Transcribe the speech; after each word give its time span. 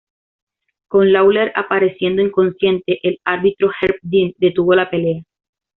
Con 0.87 1.13
Lawler 1.13 1.51
apareciendo 1.55 2.23
inconsciente, 2.23 2.97
el 3.03 3.19
árbitro 3.23 3.69
Herb 3.79 3.99
Dean 4.01 4.33
detuvo 4.39 4.73
la 4.73 4.89
pelea. 4.89 5.21